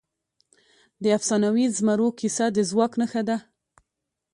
د 1.03 1.05
افسانوي 1.17 1.65
زمرو 1.77 2.07
کیسه 2.19 2.45
د 2.55 2.57
ځواک 2.69 2.91
نښه 2.99 3.21
ده. 3.29 3.37